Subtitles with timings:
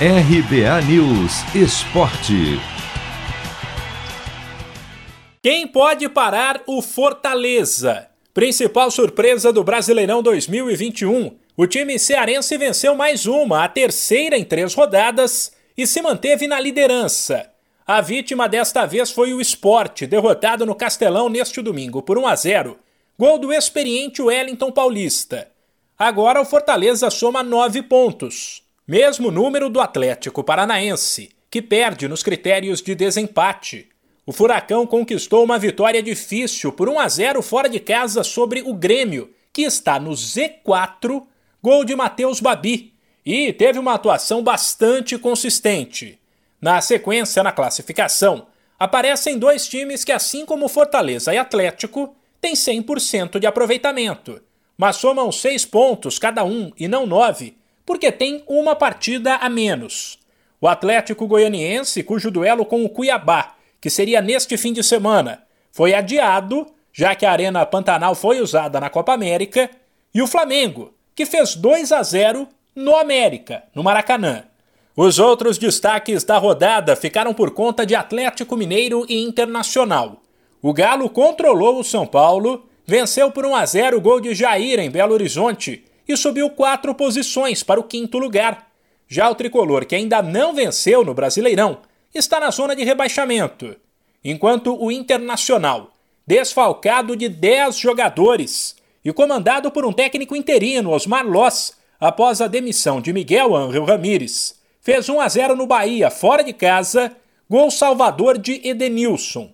[0.00, 2.58] RBA News Esporte.
[5.40, 8.08] Quem pode parar o Fortaleza?
[8.34, 11.36] Principal surpresa do Brasileirão 2021.
[11.56, 16.58] O time cearense venceu mais uma, a terceira em três rodadas, e se manteve na
[16.58, 17.48] liderança.
[17.86, 22.34] A vítima desta vez foi o Esporte, derrotado no Castelão neste domingo por 1 a
[22.34, 22.76] 0.
[23.16, 25.52] Gol do experiente Wellington Paulista.
[25.96, 28.63] Agora o Fortaleza soma nove pontos.
[28.86, 33.88] Mesmo número do Atlético Paranaense, que perde nos critérios de desempate.
[34.26, 38.74] O Furacão conquistou uma vitória difícil por 1 a 0 fora de casa sobre o
[38.74, 41.22] Grêmio, que está no Z4,
[41.62, 42.92] gol de Matheus Babi,
[43.24, 46.20] e teve uma atuação bastante consistente.
[46.60, 53.38] Na sequência, na classificação, aparecem dois times que, assim como Fortaleza e Atlético, têm 100%
[53.38, 54.42] de aproveitamento,
[54.76, 60.18] mas somam seis pontos cada um e não nove porque tem uma partida a menos.
[60.60, 65.92] O Atlético Goianiense, cujo duelo com o Cuiabá, que seria neste fim de semana, foi
[65.92, 69.70] adiado, já que a Arena Pantanal foi usada na Copa América,
[70.14, 74.44] e o Flamengo, que fez 2 a 0 no América, no Maracanã.
[74.96, 80.22] Os outros destaques da rodada ficaram por conta de Atlético Mineiro e Internacional.
[80.62, 84.78] O Galo controlou o São Paulo, venceu por 1 a 0 o gol de Jair
[84.78, 88.70] em Belo Horizonte e subiu quatro posições para o quinto lugar.
[89.08, 91.78] Já o tricolor, que ainda não venceu no Brasileirão,
[92.14, 93.76] está na zona de rebaixamento,
[94.24, 95.92] enquanto o Internacional,
[96.26, 103.00] desfalcado de 10 jogadores e comandado por um técnico interino, Osmar Loss, após a demissão
[103.00, 107.14] de Miguel Ángel Ramírez, fez 1 a 0 no Bahia, fora de casa,
[107.48, 109.50] gol salvador de Edenilson.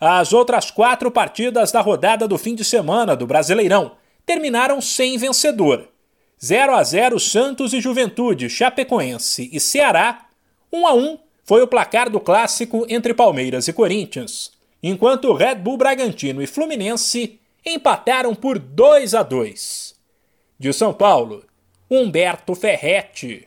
[0.00, 3.92] As outras quatro partidas da rodada do fim de semana do Brasileirão
[4.26, 5.88] terminaram sem vencedor.
[6.42, 10.26] 0 a 0 Santos e Juventude, Chapecoense e Ceará.
[10.72, 15.76] 1 a 1 foi o placar do clássico entre Palmeiras e Corinthians, enquanto Red Bull
[15.76, 19.94] Bragantino e Fluminense empataram por 2 a 2.
[20.58, 21.44] De São Paulo,
[21.90, 23.46] Humberto Ferretti.